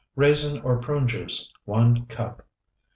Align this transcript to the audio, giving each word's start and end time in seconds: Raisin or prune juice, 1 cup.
Raisin 0.15 0.59
or 0.63 0.79
prune 0.79 1.07
juice, 1.07 1.53
1 1.65 2.07
cup. 2.07 2.47